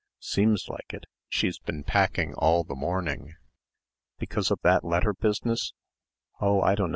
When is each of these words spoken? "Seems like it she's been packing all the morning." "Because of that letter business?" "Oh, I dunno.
"Seems 0.19 0.67
like 0.67 0.95
it 0.95 1.03
she's 1.29 1.59
been 1.59 1.83
packing 1.83 2.33
all 2.33 2.63
the 2.63 2.73
morning." 2.73 3.35
"Because 4.17 4.49
of 4.49 4.59
that 4.63 4.83
letter 4.83 5.13
business?" 5.13 5.73
"Oh, 6.39 6.59
I 6.61 6.73
dunno. 6.73 6.89